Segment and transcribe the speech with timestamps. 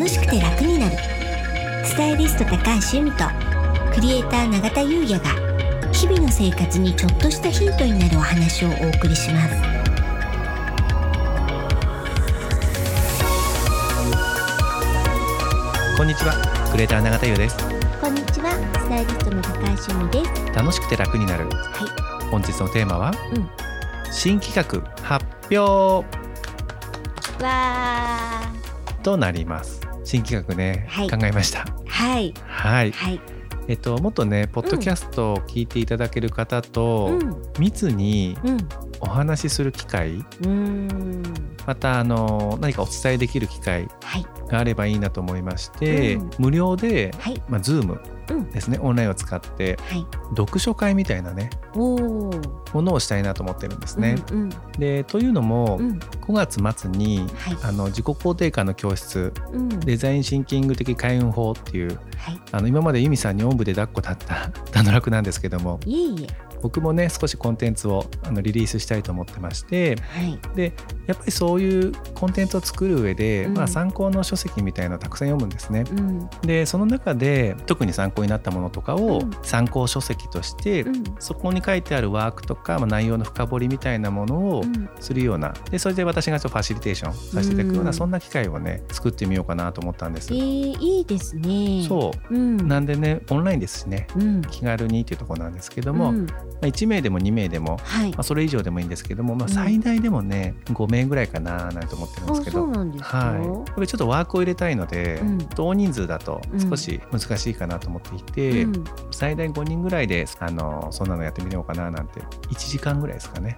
[0.00, 0.96] 楽しくて楽になる。
[1.84, 2.56] スタイリスト高
[2.90, 3.24] 橋由美と
[3.92, 5.28] クリエイター永田優也が
[5.92, 9.54] 日々の生活にちょっとしたヒントになるお話をお送りします。
[15.98, 16.32] こんにちは
[16.70, 17.58] クリエイター永田優です。
[18.00, 20.54] こんにちはスタイリストの高橋由美です。
[20.54, 21.46] 楽しくて楽になる。
[21.50, 23.50] は本日のテーマは、うん。
[24.10, 26.06] 新企画発表。
[27.38, 28.40] いわ
[29.02, 31.10] となります新企画ね、はい。
[31.10, 31.60] 考えました。
[31.60, 32.34] ーはい。
[32.46, 32.92] はい。
[32.92, 33.20] はい。
[33.68, 37.42] えっともっとねポッドキャストを聞いていただける方と、うん。
[37.58, 38.58] 密にうん。
[39.02, 41.22] お話しする機会うーん
[41.70, 44.26] またあの何かお伝えできる機会はい。
[44.48, 46.30] があればいいなと思いまして、うん。
[46.40, 47.40] 無料で、はい。
[47.48, 48.50] まあ、Zoom うん。
[48.50, 50.04] ですねオンラインを使ってはい。
[50.30, 52.32] 読書会みたいなねも
[52.82, 54.16] のをしたいなと思ってるんですね。
[54.32, 54.48] うん
[54.80, 55.90] でというのも、うん。
[55.90, 57.56] うん5月末にはい。
[57.62, 59.68] あの自己肯定感の教室うん。
[59.68, 62.40] デザインシンキング的開運法っていうはい。
[62.50, 70.72] あの今まで由美さんにおんぶで抱っこだった 段の楽なんですけどもいえいえ僕もね少しコンテンツをあのリリースしたいと思ってましてはいで
[71.06, 75.84] やっぱりそういうコンテンツを作る上で、うんまあ、参考の書籍みたいなのをたくさん読むんですね。
[75.90, 90.32] うんでその中で特に参考になったものとかをうん参考書籍として、うんそこに書いてあるワークとか、まあ、内容の深掘りみたいなものをうんするようなでそれで私がちょっとファシリテーションさせていただくような、うんそんな機会をね作ってみようかなと思ったんです。
[90.32, 91.84] えー、いいですね。
[91.86, 92.68] そううん。
[92.68, 94.42] なんでねオンラインですしねうん。
[94.42, 96.26] 気軽にっていうところなんですけども、うん
[96.60, 98.22] まあ、1名でも2名でも、はいまあ、。
[98.22, 102.66] それ以上でもいいんですけども、まあ、うん最大でもね、5名ぐらいかななんて思ってるんですあ、けど。
[102.66, 108.84] はい、ちょっとワークを入れたいので、うん大人数だとうん少し難しいかなと思っていて、うん。
[109.10, 113.56] 最大5人ぐらいであのそんなのやってみようかななんて1時間ぐらいですかね。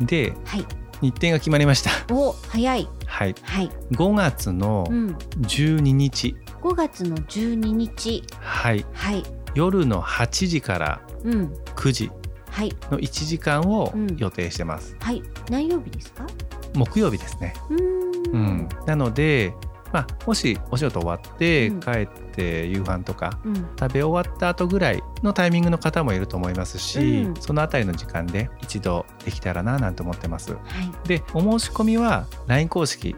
[0.00, 0.66] ではい。
[1.00, 1.90] 日程が決まりました。
[2.14, 2.86] お、早い。
[3.06, 3.70] はい、はい。
[3.92, 5.16] 5月のうん。
[5.40, 8.22] 12日、5月の12日。
[8.38, 9.22] はい、はい。
[9.54, 11.54] 夜の8時からうん。
[11.76, 12.10] 9時
[12.50, 12.72] はい。
[12.90, 14.96] の1時間をうん予定してます。
[15.00, 15.22] はい。
[15.50, 16.26] 何曜日ですか？
[16.74, 17.54] 木曜日ですね。
[17.70, 18.10] うーん。
[18.32, 19.52] うん、なので、
[19.92, 23.54] まあ、もしお仕事終わってうん帰って夕飯とかうん。
[23.78, 30.52] 食べ終わった後ぐらいのタイミングの方もいると思いますし、うんそのあたりの時間で一度できたらななんて思ってます。
[30.52, 31.08] はい。
[31.08, 33.16] でお申し込みは LINE 公式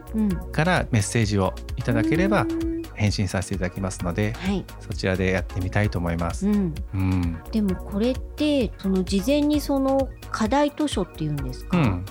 [0.51, 2.45] からメッセージをいただければ
[3.03, 4.63] 返信させていただきますのではい。
[4.79, 6.47] そちらでやってみたいと思います。
[6.47, 6.73] うん。
[6.93, 12.05] うん、でもこれってその事前にその課題図書っていうんですか、うん、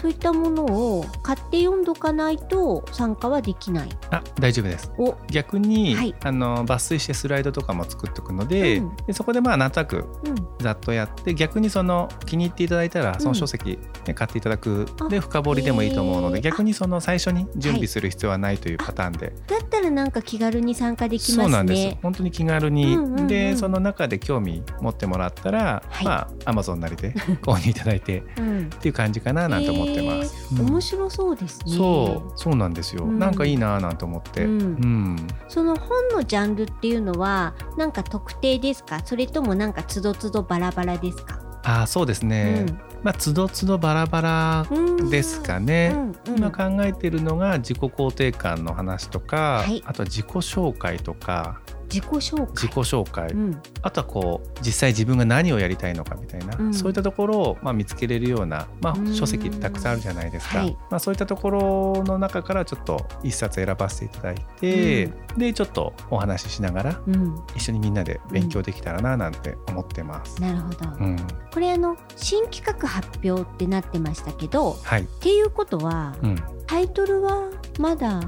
[0.00, 3.88] そういったものを買って読んどかないと参加はできない。
[4.12, 4.92] あ大丈夫です。
[4.96, 6.14] お、逆に、はい。
[6.22, 8.96] あの抜粋してスライドとかも作っておくので,、うん。
[9.08, 16.34] でそこでまあなんとなくうん、ざっとやって逆にその気に入っていただいたらその書籍、ね買っていただくで深掘りでもいいと思うのへー。
[16.34, 21.42] で逆にその最初に準備する必要はないというパターンで、だったらなんか気軽に参加できますね。
[21.42, 26.04] そうなんです本当に気軽に、うんうんうんでその中で興味持ってもらったら、はい。
[26.04, 26.12] ま
[26.44, 27.10] あアマゾンなりで
[27.42, 30.54] 購入いただいてうん、っていう感じかななんて思ってます。
[30.54, 31.72] 面白そうですね。
[31.76, 32.32] そう。
[32.36, 33.18] そうなんですよ、うん。
[33.18, 34.60] なんかいいななんて思って、うん。
[34.60, 35.16] うん。
[35.48, 39.00] その本のジャンルっていうのはなんか特定ですか？
[39.04, 42.66] それともなんかつどつどバラバラですか、ああそうですね、
[43.02, 45.10] まあつどつどバラバラうん。
[45.10, 45.92] ですかね。
[45.94, 46.38] うんうん。
[46.38, 49.82] 今考えてるのが自己肯定感の話とか、はい。
[49.86, 52.46] あとは自己紹介とか自己紹介。
[52.54, 53.62] 自己紹介、うん。
[53.82, 56.74] あとはこう実際自分が何をやりたいのかみたいな、うん。
[56.74, 59.08] そういったところを、まあ、見つけれるような、まうん。
[59.10, 60.76] あ、書籍ってたくさんあるじゃないですか、はい。
[60.90, 70.40] まあ、そういったところの中からちょっと一冊選ばせていただいて、でちょっとお話ししながらうん、一緒にみんなで勉強できたらななんて思ってます。
[70.40, 71.16] なるほど、うん、
[71.52, 78.20] これあの新企画発表ってなってましたけどはい、っていうことはうん、タイトルはまだ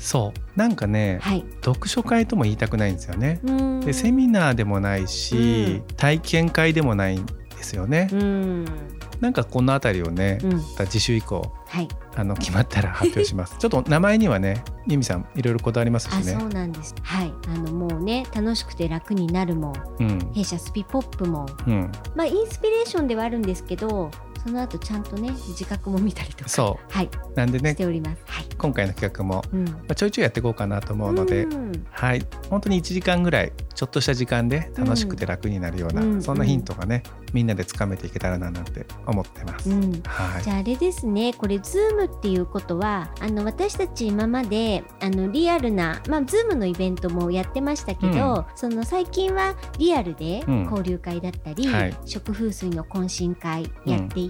[0.00, 0.58] そう。
[0.58, 1.44] なんかね、はい。
[1.62, 3.38] 読書会とも言いたくないんですよね。
[3.44, 3.80] うん。
[3.80, 8.08] でセミナーでもないし、体験会でもないんですよね。
[8.10, 8.64] うん。
[9.20, 10.52] なんかこの辺りをね、うん。
[10.54, 11.88] また次週以降はい。
[12.16, 13.56] あの決まったら発表します。
[13.60, 16.32] ちょっと名前にはね、ユミさんいろいろこだわりますしあね。
[16.32, 16.94] そうなんです。
[17.02, 17.32] はい。
[17.48, 21.46] あのもうね楽しくて楽になるもうん、弊社スピポップも。
[21.66, 24.10] うん、まあインスピレーションではあるんですけど
[24.42, 26.48] その後ちゃんとね自覚も見たりとか。
[26.48, 27.34] そはい、う。
[27.34, 28.22] なんでねし、ております。
[28.26, 29.64] はい、今回の企画も、うん。
[29.64, 31.86] まあ、ちょいちょいやっていこうかなと思うので、うん。
[31.90, 36.22] はい、本当に1時間ぐらいちょっとした時間で楽しくて楽になるような、うん。
[36.22, 37.02] そんなヒントがね、
[37.32, 39.70] みんなでつかめていけたらななんて思ってます。
[39.70, 40.02] うん。
[40.04, 40.42] はい。
[40.42, 41.32] じゃああれですね。
[41.34, 50.62] これ Zoom っていうことはあの私たち今まであのリアルな、まあ、Zoom のイベントもやってましたけど、その最近はリアルでうん。
[50.64, 51.96] 交流会だったり、はい。
[52.04, 54.29] 食風水の懇親会やってい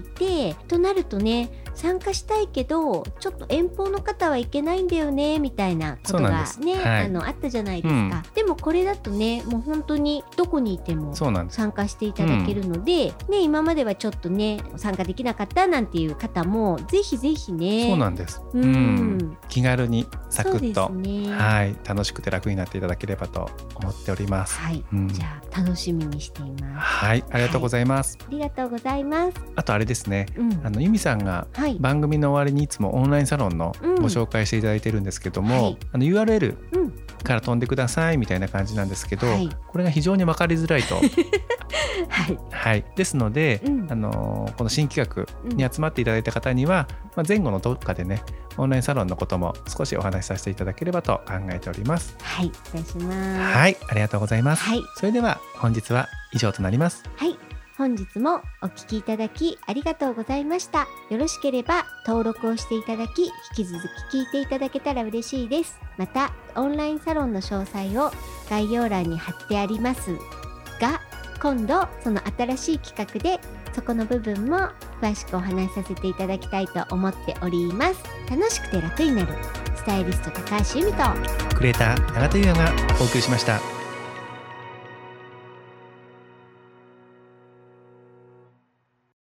[0.67, 7.05] となるとね参加したいけどちょっと遠方の方はいけないんだよねみたいなことがね、はい。
[7.05, 11.15] あのあったじゃないですか、でもこれだとねもう本当にどこにいても。
[11.49, 17.87] 参加していただけるので、ね、今まではちょっとね参加できなかったなんていう方もぜひぜひね。
[17.87, 18.41] そうなんです。
[18.53, 18.63] うん。
[18.63, 19.37] うん。
[19.47, 21.31] 気軽にサクッと、ね。
[21.31, 21.75] はい。
[21.85, 24.59] 楽しくて楽になっていただければと思っております。
[24.59, 25.07] はい、うん。
[25.07, 26.63] じゃあ楽しみにしています。
[26.79, 27.23] はい。
[27.29, 28.17] ありがとうございます。
[28.21, 29.37] ありがとうございます。
[29.55, 30.25] あとあれですね。
[30.37, 30.61] うん。
[30.63, 31.77] あの由美さんがはい。
[31.79, 33.95] 番組の終わりにいつもオンラインサロンのうん。
[33.95, 35.77] ご紹介していただいてるんですけども、はい。
[35.91, 36.91] あの URL うん。
[37.23, 39.49] から飛んでくださいみたいな感じなんですけど、はい。
[39.67, 40.95] これが非常に分かりづらいと。
[42.09, 42.39] はい。
[42.51, 43.87] はい、ですので、うん。
[43.89, 48.23] あのこの新企画に集まっていただいた方には、まあ、前後のどっかでね
[48.57, 52.15] オンラインサロンのことも少しお話しさせていただければと考えております。
[52.21, 52.51] はい。
[52.71, 53.57] お願いします。
[53.57, 54.63] はい、ありがとうございます。
[54.63, 54.81] はい。
[54.95, 57.03] それでは本日は以上となります。
[57.15, 57.40] はい
[57.81, 60.87] 本日もお聞きいただきありがとうございました。
[61.09, 63.81] よろしければ登録をしていただき引き続
[64.11, 65.79] き聞いていただけたら嬉しいです。
[65.97, 68.11] またオンラインサロンの詳細を
[68.51, 70.11] 概要欄に貼ってあります
[70.79, 71.01] が
[71.41, 73.39] 今度その新しい企画で
[73.73, 74.57] そこの部分も
[75.01, 78.03] 詳しくお話しさせていただきたいと思っております。
[78.29, 79.33] 楽しくて楽になる。
[79.75, 81.55] スタイリスト高橋由美と。
[81.55, 83.80] クレーター永田優也がお送りしました。